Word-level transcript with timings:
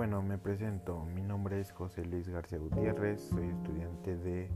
bueno, 0.00 0.22
me 0.22 0.38
presento. 0.38 1.04
Mi 1.14 1.20
nombre 1.20 1.60
es 1.60 1.72
José 1.72 2.06
Luis 2.06 2.26
García 2.26 2.56
Gutiérrez, 2.56 3.20
soy 3.20 3.48
estudiante 3.48 4.16
de 4.16 4.48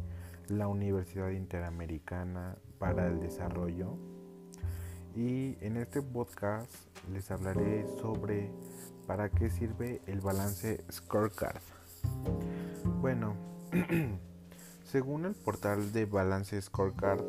la 0.48 0.68
Universidad 0.68 1.28
Interamericana 1.32 2.56
para 2.78 3.08
el 3.08 3.20
Desarrollo 3.20 3.98
y 5.14 5.58
en 5.60 5.76
este 5.76 6.00
podcast 6.00 6.70
les 7.12 7.30
hablaré 7.30 7.86
sobre 8.00 8.50
para 9.06 9.28
qué 9.28 9.50
sirve 9.50 10.00
el 10.06 10.22
balance 10.22 10.82
Scorecard. 10.90 11.60
Bueno, 13.02 13.34
según 14.84 15.26
el 15.26 15.34
portal 15.34 15.92
de 15.92 16.06
Balance 16.06 16.62
Scorecard, 16.62 17.22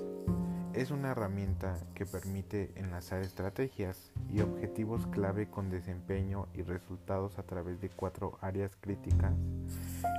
es 0.75 0.91
una 0.91 1.11
herramienta 1.11 1.77
que 1.93 2.05
permite 2.05 2.71
enlazar 2.75 3.21
estrategias 3.21 4.11
y 4.29 4.41
objetivos 4.41 5.07
clave 5.07 5.49
con 5.49 5.69
desempeño 5.69 6.47
y 6.53 6.63
resultados 6.63 7.39
a 7.39 7.43
través 7.43 7.79
de 7.79 7.89
cuatro 7.89 8.37
áreas 8.41 8.75
críticas 8.81 9.33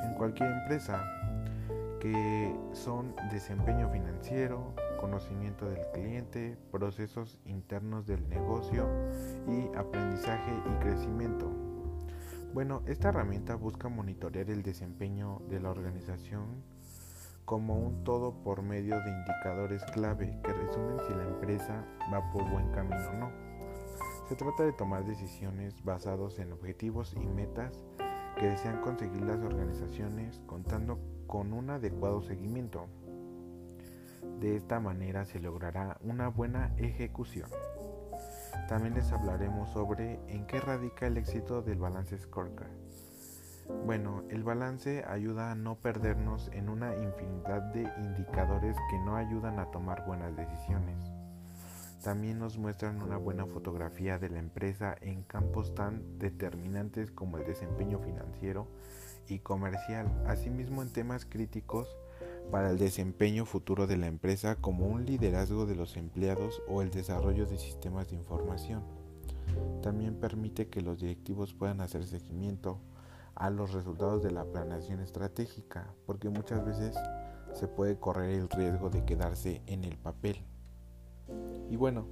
en 0.05 0.15
cualquier 0.15 0.51
empresa, 0.51 1.05
que 2.01 2.55
son 2.73 3.15
desempeño 3.31 3.91
financiero, 3.91 4.75
conocimiento 4.99 5.69
del 5.69 5.83
cliente, 5.93 6.57
procesos 6.73 7.39
internos 7.45 8.07
del 8.07 8.27
negocio 8.31 8.89
y 9.47 9.77
aprendizaje 9.77 10.53
y 10.73 10.83
crecimiento. 10.83 11.51
Bueno, 12.55 12.83
esta 12.87 13.11
herramienta 13.11 13.57
busca 13.57 13.91
monitorear 13.91 14.49
el 14.49 14.63
desempeño 14.63 15.43
de 15.51 15.61
la 15.61 15.71
organización 15.71 16.63
como 17.47 17.79
un 17.79 18.03
todo 18.03 18.35
por 18.43 18.61
medio 18.61 19.01
de 19.03 19.11
indicadores 19.11 19.83
clave 19.95 20.39
que 20.43 20.53
resumen 20.53 20.99
si 21.07 21.15
la 21.15 21.23
empresa 21.23 21.87
va 22.13 22.31
por 22.33 22.51
buen 22.51 22.71
camino 22.73 23.09
o 23.09 23.13
no. 23.15 23.31
Se 24.29 24.35
trata 24.35 24.65
de 24.65 24.73
tomar 24.73 25.07
decisiones 25.07 25.83
basados 25.85 26.41
en 26.41 26.53
objetivos 26.53 27.15
y 27.15 27.25
metas 27.25 27.85
que 28.37 28.49
desean 28.49 28.83
conseguir 28.83 29.23
las 29.23 29.39
organizaciones 29.39 30.43
contando 30.47 30.99
con 31.29 31.53
un 31.53 31.71
adecuado 31.71 32.21
seguimiento. 32.21 32.89
De 34.41 34.57
esta 34.57 34.81
manera 34.81 35.25
se 35.25 35.39
logrará 35.39 35.99
una 36.03 36.29
buena 36.29 36.75
ejecución. 36.77 37.49
También 38.69 38.95
les 38.95 39.13
hablaremos 39.13 39.71
sobre 39.71 40.19
en 40.27 40.47
qué 40.47 40.61
radica 40.61 41.07
el 41.07 41.17
éxito 41.17 41.63
del 41.63 41.79
balance 41.79 42.19
scorecard. 42.19 42.73
Bueno, 43.85 44.25
el 44.31 44.45
balance 44.45 45.05
ayuda 45.07 45.51
a 45.51 45.55
no 45.55 45.77
perdernos 45.77 46.51
en 46.53 46.69
una 46.69 46.95
infinidad 46.97 47.63
de 47.73 47.83
indicadores 47.99 48.77
que 48.91 48.99
no 48.99 49.17
ayudan 49.17 49.59
a 49.59 49.71
tomar 49.71 50.05
buenas 50.07 50.37
decisiones. 50.37 51.11
También 52.03 52.39
nos 52.39 52.59
muestran 52.59 53.03
una 53.03 53.17
buena 53.17 53.47
fotografía 53.47 54.19
de 54.19 54.29
la 54.29 54.39
empresa 54.39 54.97
en 55.01 55.23
campos 55.25 55.75
tan 55.75 56.19
determinantes 56.19 57.11
como 57.11 57.39
el 57.39 57.45
desempeño 57.45 57.99
financiero 57.99 58.69
y 59.29 59.41
comercial, 59.41 60.07
asimismo 60.27 60.83
en 60.83 60.93
temas 60.93 61.27
críticos 61.27 61.97
para 62.51 62.71
el 62.71 62.79
desempeño 62.79 63.45
futuro 63.45 63.89
de 63.89 63.97
la 63.97 64.07
empresa 64.07 64.55
como 64.55 64.87
un 64.87 65.05
liderazgo 65.05 65.67
de 65.67 65.75
los 65.75 65.97
empleados 65.97 66.63
o 66.69 66.83
el 66.83 66.91
desarrollo 66.91 67.47
de 67.47 67.59
sistemas 67.59 68.09
de 68.09 68.15
información. 68.15 68.85
También 69.83 70.15
permite 70.21 70.69
que 70.69 70.83
los 70.83 71.01
directivos 71.01 71.55
puedan 71.55 71.81
hacer 71.81 72.07
seguimiento 72.07 72.81
a 73.37 73.51
los 73.51 73.73
resultados 73.73 74.23
de 74.23 74.33
la 74.33 74.45
planeación 74.45 75.01
estratégica, 75.01 75.95
porque 76.07 76.29
muchas 76.29 76.65
veces 76.65 76.97
se 77.53 77.69
puede 77.69 77.99
correr 77.99 78.31
el 78.31 78.49
riesgo 78.49 78.91
de 78.91 79.05
quedarse 79.05 79.63
en 79.67 79.85
el 79.85 79.97
papel. 79.97 80.45
Y 81.71 81.77
bueno, 81.77 82.07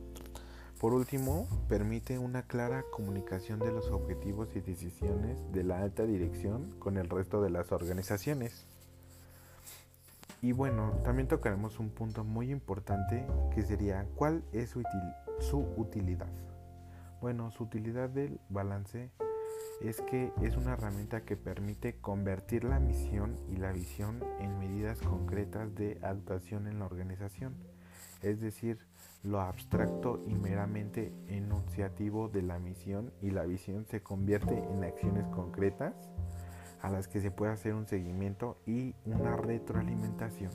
por 0.81 0.93
último, 0.93 1.49
permite 1.69 2.19
una 2.19 2.43
clara 2.43 2.85
comunicación 2.91 3.59
de 3.59 3.73
los 3.73 3.91
objetivos 3.91 4.55
y 4.55 4.61
decisiones 4.61 5.41
de 5.51 5.65
la 5.65 5.81
alta 5.81 6.05
dirección 6.05 6.79
con 6.79 6.99
el 6.99 7.09
resto 7.09 7.41
de 7.41 7.51
las 7.51 7.73
organizaciones. 7.73 8.67
Y 10.43 10.53
bueno, 10.53 10.93
también 11.05 11.27
tocaremos 11.27 11.79
un 11.79 11.89
punto 11.89 12.23
muy 12.23 12.51
importante 12.51 13.27
que 13.55 13.63
sería 13.63 14.07
cuál 14.15 14.45
es 14.53 14.75
su, 15.41 15.59
utilidad. 15.79 16.29
Bueno, 17.23 17.51
su 17.51 17.65
utilidad 17.65 18.11
del 18.11 18.39
balance 18.51 19.11
es 19.81 20.01
que 20.03 20.33
es 20.43 20.57
una 20.57 20.75
herramienta 20.75 21.23
que 21.25 21.37
permite 21.37 21.97
convertir 21.97 22.65
la 22.65 22.79
misión 22.79 23.37
y 23.49 23.57
la 23.57 23.73
visión 23.73 24.23
en 24.41 24.59
medidas 24.59 25.01
concretas 25.01 25.75
de 25.75 25.99
actuación 26.03 26.67
en 26.67 26.79
la 26.79 26.87
organización, 26.87 27.55
es 28.23 28.41
decir, 28.41 28.79
lo 29.23 29.41
abstracto 29.41 30.23
y 30.27 30.35
meramente 30.35 31.13
enunciativo 31.29 32.29
de 32.29 32.43
la 32.43 32.59
misión 32.59 33.13
y 33.23 33.31
la 33.31 33.45
visión 33.45 33.87
se 33.87 34.03
convierte 34.03 34.59
en 34.59 34.85
acciones 34.85 35.27
concretas 35.29 35.95
a 36.83 36.91
las 36.91 37.09
que 37.09 37.21
se 37.21 37.31
puede 37.31 37.53
hacer 37.53 37.75
un 37.75 37.87
seguimiento 37.87 38.59
y 38.67 38.95
una 39.07 39.37
retroalimentación. 39.37 40.51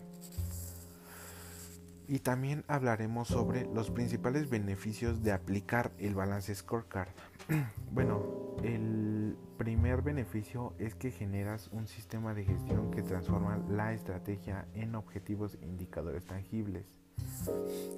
Y 2.07 2.19
también 2.19 2.63
hablaremos 2.67 3.27
sobre 3.27 3.65
los 3.73 3.91
principales 3.91 4.49
beneficios 4.49 5.23
de 5.23 5.31
aplicar 5.31 5.91
el 5.97 6.15
balance 6.15 6.53
scorecard. 6.53 7.09
bueno, 7.91 8.55
el 8.63 9.35
primer 9.57 10.01
beneficio 10.01 10.73
es 10.77 10.95
que 10.95 11.11
generas 11.11 11.69
un 11.71 11.87
sistema 11.87 12.33
de 12.33 12.45
gestión 12.45 12.91
que 12.91 13.01
transforma 13.01 13.57
la 13.69 13.93
estrategia 13.93 14.67
en 14.73 14.95
objetivos 14.95 15.57
e 15.61 15.65
indicadores 15.65 16.25
tangibles. 16.25 16.85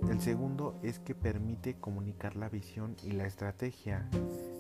El 0.10 0.20
segundo 0.22 0.80
es 0.84 1.00
que 1.00 1.16
permite 1.16 1.76
comunicar 1.76 2.36
la 2.36 2.50
visión 2.50 2.96
y 3.04 3.12
la 3.12 3.26
estrategia. 3.26 4.08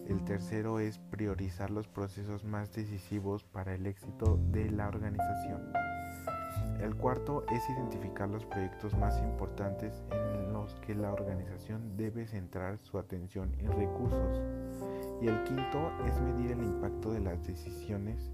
El 0.07 0.23
tercero 0.23 0.79
es 0.79 0.99
priorizar 0.99 1.71
los 1.71 1.87
procesos 1.87 2.43
más 2.43 2.71
decisivos 2.73 3.43
para 3.43 3.73
el 3.73 3.87
éxito 3.87 4.39
de 4.51 4.69
la 4.69 4.87
organización. 4.87 5.71
El 6.81 6.95
cuarto 6.95 7.45
es 7.51 7.69
identificar 7.69 8.27
los 8.27 8.43
proyectos 8.45 8.97
más 8.97 9.19
importantes 9.19 10.01
en 10.11 10.51
los 10.51 10.73
que 10.75 10.95
la 10.95 11.13
organización 11.13 11.95
debe 11.95 12.25
centrar 12.25 12.79
su 12.79 12.97
atención 12.97 13.55
y 13.59 13.67
recursos. 13.67 14.41
Y 15.21 15.27
el 15.27 15.43
quinto 15.43 15.91
es 16.07 16.19
medir 16.19 16.51
el 16.51 16.63
impacto 16.63 17.11
de 17.11 17.19
las 17.19 17.43
decisiones 17.45 18.31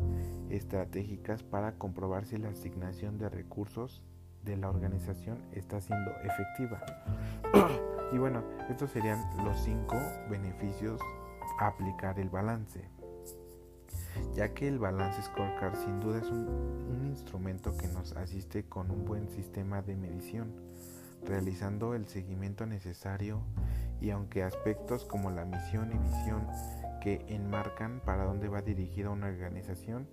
estratégicas 0.49 1.43
para 1.43 1.73
comprobar 1.73 2.25
si 2.25 2.37
la 2.37 2.49
asignación 2.49 3.17
de 3.17 3.27
recursos 3.27 4.01
de 4.43 4.55
la 4.55 4.69
organización 4.69 5.39
está 5.51 5.81
siendo 5.81 6.11
efectiva. 6.23 6.81
y 8.13 8.17
bueno, 8.17 8.43
estos 8.69 8.91
serían 8.91 9.21
los 9.43 9.59
cinco 9.59 9.97
beneficios 10.29 11.01
a 11.59 11.67
aplicar 11.67 12.17
el 12.17 12.29
balance 12.29 12.96
ya 14.35 14.53
que 14.53 14.67
el 14.67 14.79
balance 14.79 15.21
scorecard 15.23 15.75
sin 15.75 15.99
duda 15.99 16.19
es 16.19 16.29
un, 16.29 16.77
instrumento 17.07 17.75
que 17.75 17.87
nos 17.87 18.11
asiste 18.13 18.65
con 18.65 18.91
un 18.91 19.03
buen 19.03 19.27
sistema 19.29 19.81
de 19.81 19.95
medición, 19.95 20.53
realizando 21.25 21.95
el 21.95 22.07
seguimiento 22.07 22.67
necesario 22.67 23.41
y 23.99 24.11
aunque 24.11 24.43
aspectos 24.43 25.03
como 25.03 25.31
la 25.31 25.43
misión 25.43 25.91
y 25.91 25.97
visión 25.97 26.45
que 27.01 27.25
enmarcan 27.27 28.01
para 28.05 28.25
dónde 28.25 28.49
va 28.49 28.61
dirigida 28.61 29.09
una 29.09 29.27
organización, 29.27 30.07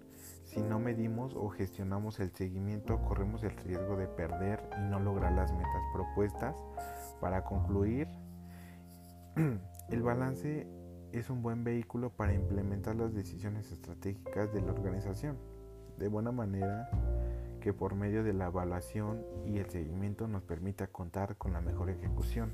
si 0.44 0.62
no 0.62 0.78
medimos 0.78 1.34
o 1.34 1.50
gestionamos 1.50 2.20
el 2.20 2.30
seguimiento 2.30 3.02
corremos 3.02 3.42
el 3.42 3.56
riesgo 3.56 3.96
de 3.96 4.06
perder 4.06 4.62
y 4.78 4.80
no 4.88 5.00
lograr 5.00 5.32
las 5.32 5.52
metas 5.52 5.82
propuestas. 5.92 6.56
Para 7.20 7.44
concluir, 7.44 8.08
el 9.90 10.02
balance 10.02 10.66
es 11.18 11.30
un 11.30 11.42
buen 11.42 11.62
vehículo 11.62 12.10
para 12.10 12.34
implementar 12.34 12.96
las 12.96 13.14
decisiones 13.14 13.70
estratégicas 13.70 14.52
de 14.52 14.60
la 14.60 14.72
organización, 14.72 15.38
de 15.96 16.08
buena 16.08 16.32
manera 16.32 16.90
que 17.60 17.72
por 17.72 17.94
medio 17.94 18.24
de 18.24 18.32
la 18.32 18.46
evaluación 18.46 19.24
y 19.46 19.58
el 19.58 19.70
seguimiento 19.70 20.26
nos 20.26 20.42
permita 20.42 20.88
contar 20.88 21.36
con 21.36 21.52
la 21.52 21.60
mejor 21.60 21.90
ejecución. 21.90 22.52